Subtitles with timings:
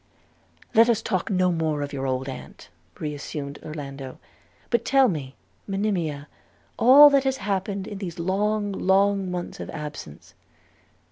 [0.73, 4.17] 'Let us talk no more of your old aunt,' re assumed Orlando;
[4.71, 5.35] 'but tell me,
[5.67, 6.27] Monimia,
[6.79, 10.33] all that has happened in these long, long months of absence.'